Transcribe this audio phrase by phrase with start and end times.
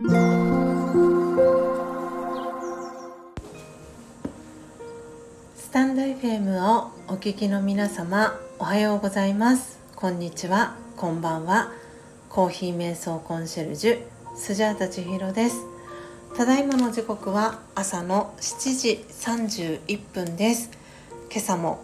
[0.00, 0.04] ス
[5.72, 9.80] タンド FM をお聞きの皆様おはようございます。
[9.96, 10.76] こんにちは。
[10.96, 11.72] こんばんは。
[12.28, 14.00] コーヒー瞑想コンシェルジュ
[14.36, 15.64] スジャータ千尋です。
[16.36, 20.70] ただいまの時刻は朝の7時31分です。
[21.28, 21.80] 今朝も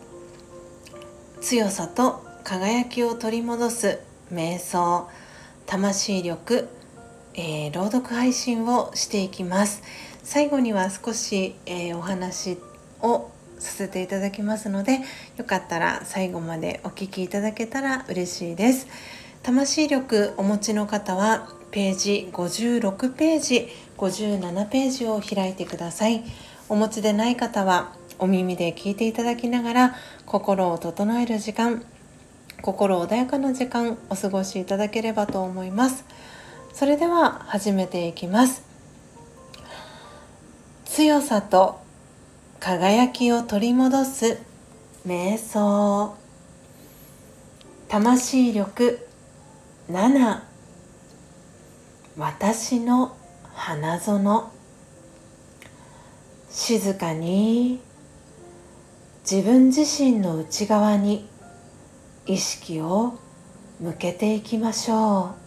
[1.41, 3.99] 強さと輝きを取り戻す
[4.33, 5.09] 瞑想
[5.67, 6.69] 魂力、
[7.35, 9.83] えー、朗読配信をしていきます。
[10.23, 12.59] 最後には少し、えー、お話
[13.03, 15.01] をさせていただきますので
[15.37, 18.87] よかったら最後までお聴きいただけたら嬉しいです。
[19.43, 26.25] 魂力お持ちの方はページ56ページ57ページを開いてください。
[26.69, 29.95] お持ちでない方はお耳で聞いていただきながら
[30.25, 31.85] 心を整える時間
[32.63, 36.05] 心穏やかな時間お過ごしいただければと思います。
[36.75, 38.65] それでは始めていきます。
[40.87, 41.81] 強さと
[42.59, 44.39] 輝きを取り戻す
[45.07, 46.17] 瞑想。
[47.89, 49.07] 魂力。
[49.89, 50.41] 7
[52.19, 53.17] 私の
[53.53, 54.51] 花園。
[56.51, 57.81] 静かに。
[59.23, 61.29] 自分自身の内側に
[62.27, 63.17] 意識を
[63.81, 65.44] 向けていきましょう。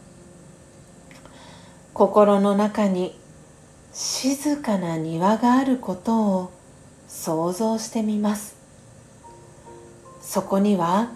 [1.97, 3.19] 心の中に
[3.91, 6.51] 静かな庭があることを
[7.07, 8.55] 想像してみます。
[10.21, 11.09] そこには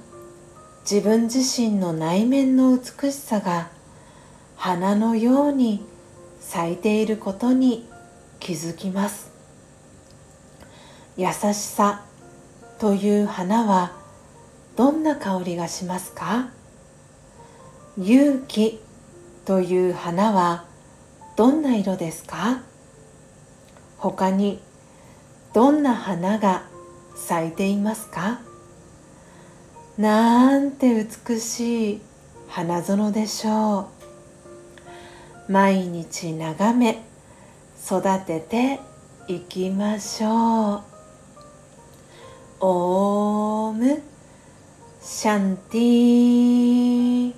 [0.90, 3.70] 自分自身の内面の美しさが
[4.56, 5.86] 花のように
[6.40, 7.88] 咲いていることに
[8.40, 9.30] 気づきます。
[11.16, 12.06] 優しさ
[12.80, 13.92] という花は
[14.76, 16.50] どんな香りがしますか？
[18.00, 18.82] 勇気
[19.46, 20.71] という花は
[21.36, 22.62] どんな色ですか？
[23.98, 24.62] 他に
[25.54, 26.64] どんな花が
[27.16, 28.42] 咲いていますか？
[29.98, 32.02] なんて美しい
[32.48, 33.90] 花園でしょ
[35.50, 35.52] う。
[35.52, 37.04] 毎日眺め
[37.86, 38.80] 育てて
[39.28, 40.82] いきましょう。
[42.60, 44.02] オーム
[45.02, 47.34] シャンティ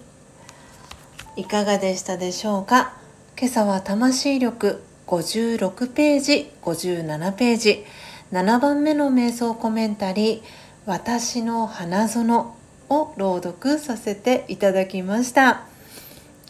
[1.37, 3.02] いかがでしたでしょうか？
[3.35, 7.83] 今朝は魂力56ページ57ページ。
[8.31, 10.41] 7番目の瞑想コメンタリー
[10.85, 12.53] 「私の花園」
[12.89, 15.63] を朗読させていただきました。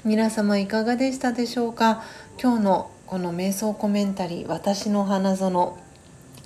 [0.04, 2.04] 皆様いかがでしたでしょうか？
[2.42, 5.78] 今日のこの瞑想コメンタリー「私の花園」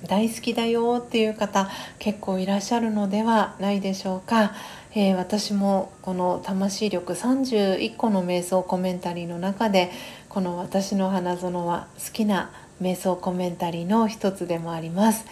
[0.06, 1.68] 大好きだよっていう方
[1.98, 4.52] 結構いらっしゃるのではないでしょうか、
[4.94, 9.90] えー、私もこの魂力31個の瞑想コメンタリーの中で
[10.28, 12.50] この私の花園は好きな
[12.82, 15.24] 瞑想コメンタリーの一つでもあります。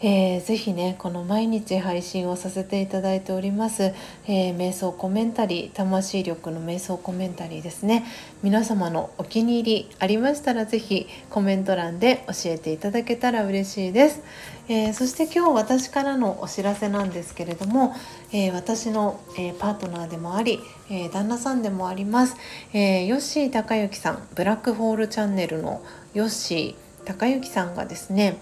[0.00, 3.92] えー、ぜひねこの毎日配信をさせていただいております、
[4.28, 8.04] えー、瞑想コメンタリー魂力の瞑想コメンタリーですね
[8.44, 14.22] 皆様のお気に入りありましたらぜひコメント欄で教えていただけたら嬉しいです、
[14.68, 17.94] えー、そして今日私からのお知らせなんですけれども、
[18.32, 22.36] え私の、えパートナーでもあり、え旦那さんでもあります、
[22.74, 28.38] えヨッシー高之さんブラックホールチャンネルのヨッシー高之さんがですね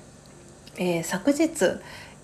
[0.79, 1.45] え、昨日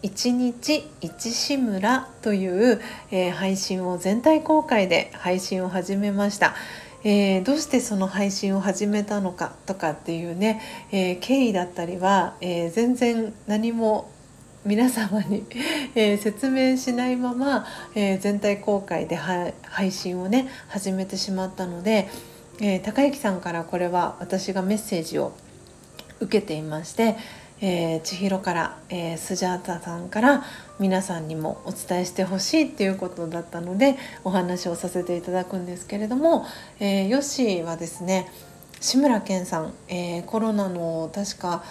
[0.02, 2.80] 1日1志村という、
[3.10, 6.54] え、配信を全体公開で配信を始めました。
[7.04, 10.60] えー、どうしてその配信を始めたのかとかっていうね、
[10.92, 14.10] えー、経緯だったりは、えー、全然何も
[14.64, 15.44] 皆様に
[15.96, 22.08] え説明しないまま、え全体公開で配信をね始めてしまったので、
[22.60, 25.32] え高之さんからこれは私がメッセージを
[26.20, 27.16] 受けていまして
[27.62, 30.44] えー、千尋から、えー、スジャータさんから
[30.78, 36.44] 皆さんにもお伝えしてほしいっていうことだったのでお話をさせていただくんですけれども、
[36.80, 38.28] えー、ヨッシーはですね
[38.80, 41.62] 志村けんさん、えー、コロナの確か、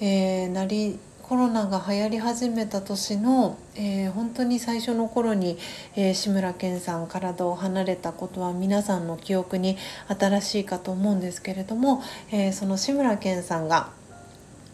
[0.00, 5.58] えー、なりコロナが流行り始めた年の、えー、本当に最初の頃に、
[5.96, 13.88] えー、志村けんさん体を離れたことは皆さんの記憶に新しいかと思うんですけれども、えー、その志村けんさんが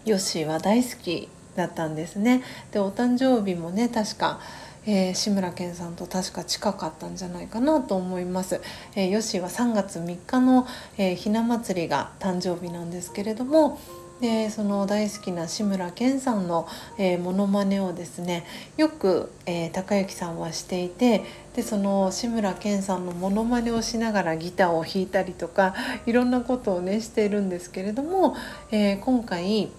[0.04, 2.42] ヨッシーは大好きだったんですね。
[2.72, 4.40] でお誕生日もね確か
[4.86, 8.60] えー、志村けんさんと確か近かったんじゃないかなと思います。
[8.94, 10.66] えー、ヨッシーは3月3日の、
[10.96, 13.78] えー、ひな祭りが誕生日なんですけれども
[14.20, 16.68] でその大好きな志村けんさんの、
[16.98, 18.44] えー、モノマネをですね
[18.76, 21.24] よく、えー、高之さんはしていて
[21.56, 25.74] でその志村けんさんのモノマネをしながらギターを弾いたりとか
[26.06, 28.36] いろんなことをねしているんですけれども、
[28.70, 29.70] えー、今回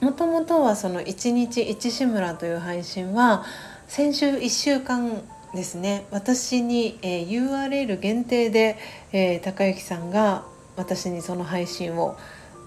[0.00, 3.44] もともとはその「1日1志村」という配信は
[3.86, 5.22] 先週1週間
[5.54, 6.06] ですね。
[6.10, 8.78] 私に、えー、URL 限定で、
[9.12, 10.44] えー、高之さんが
[10.76, 12.16] 私にその配信を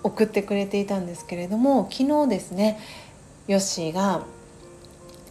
[0.03, 2.79] 送ってくれていたんですけれども昨日ですね
[3.47, 4.23] ヨッシーが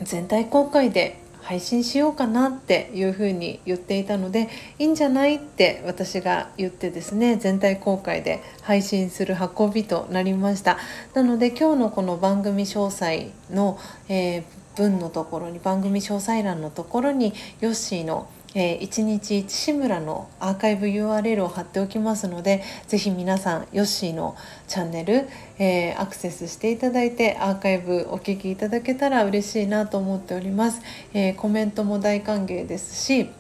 [0.01, 4.49] 全体公開で配信しようかなっていうふうに言っていたので
[4.79, 10.79] いいんじゃないって私が言ってですね全体公開で配信する運びとなりました。
[11.15, 13.79] なので今日のこの番組詳細の、
[14.09, 14.43] えー、
[14.77, 24.37] 文のところに番組詳細欄のところにヨッシーの「えー、1日1志村のアーカイブ URL を貼っておきますのでぜひ皆さんヨッシーの
[24.69, 25.29] チャンネル、
[25.59, 30.83] えー、アクセスしていただいてアーカイブお聴きいただけたら嬉しいなと思っております、
[31.15, 33.31] えー、コメントも大歓迎ですし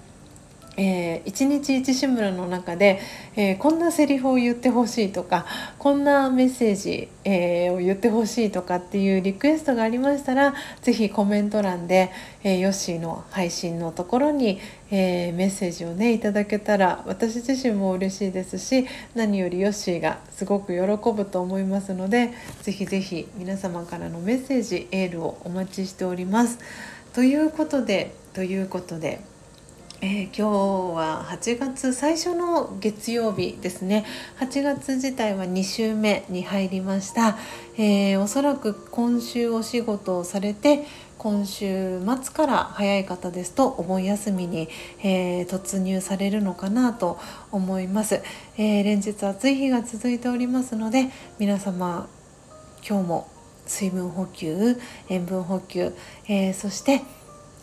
[0.76, 3.00] えー、一日一志村の中で、
[3.36, 5.44] えー、こんなセリフを言ってほしいとか
[5.78, 12.10] こんなメッセージ、えー、を言ってほしいとかっていうリクエストがありましたら是非コメント欄で、
[12.42, 14.60] えー、ヨッシーの配信のところに、
[14.94, 22.30] えー、メッセージをねいただけたら私自身も嬉しいですし何よりヨッシーがすごく喜ぶと思いますので
[22.60, 26.58] 是非是非皆様からのメッセージエールをお待ちしております。
[27.14, 29.32] ということでということで。
[30.04, 34.04] えー、今日は8月最初の月曜日ですね
[34.40, 37.38] 8月自体は2週目に入りました、
[37.78, 40.86] えー、おそらく今週お仕事をされて
[41.22, 44.68] 今週末から早い方ですとお盆休みに、
[45.04, 47.16] えー、突入されるのかなと
[47.52, 48.20] 思います、
[48.58, 52.08] えー、連日暑い日が続いておりますので皆様
[52.84, 53.28] 今日も
[53.66, 54.76] 水分補給
[55.10, 55.94] 塩分補給、
[56.26, 57.02] えー、そして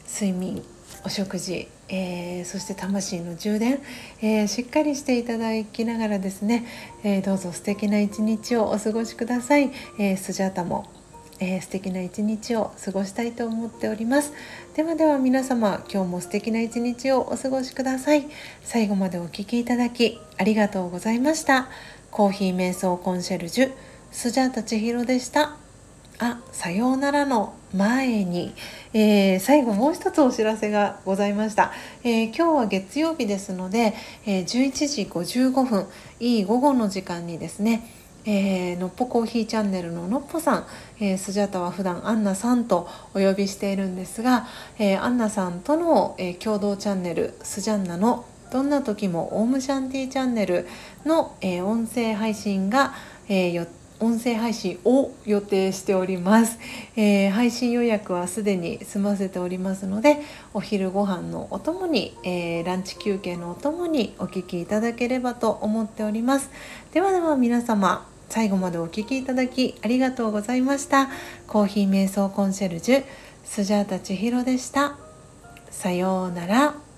[0.07, 0.63] 睡眠
[1.03, 3.81] お食事えー、そして魂の充電、
[4.21, 6.67] えー、しっかりしていただきながらですね、
[7.03, 10.85] えー、どうぞ素敵な一日をお過ごしください、えスジャータも、
[11.39, 14.33] え素敵な一日を過ごしたいと思っております。
[14.75, 18.27] ではでは皆様今日も素敵な一日をお過ごしください。
[18.63, 21.69] 最後までお聴きいただきありがとうございました。
[22.11, 23.71] コーヒー瞑想コンシェルジュ
[24.11, 25.55] スジャータ千尋でした。
[26.21, 28.53] あさようならの前に、
[28.93, 31.71] えー、最後もう一つお知らせがございました、
[32.03, 33.93] えー、今日は月曜日ですので、
[34.25, 35.87] えー、11時55分
[36.19, 40.67] いい午後の時間にですねえー、のっぽコーヒーチャンネルののっぽさん、
[40.99, 50.67] えー、スジャタは普段アンナさんとお呼びしているんですが、えー、アンナさんとの、え共同チャンネルスジャンナのどんな時もオームシャンティーチャンネル
[51.05, 52.93] の、え音声配信が、
[53.27, 53.51] えー、
[53.99, 56.57] 音声配信を予定しております、
[56.95, 60.17] えー、配信予約はすでに済ませておりますので
[60.53, 66.49] お昼ご飯のお供に、えー、ランチ休憩のお供にお聞きいただければと思っております。
[66.93, 71.09] ではでは皆様最後までお聴きいただきありがとうございました。
[71.47, 73.03] コーヒー瞑想コンシェルジュ
[73.43, 74.97] スジャータ千尋でした。
[75.71, 76.88] さようなら。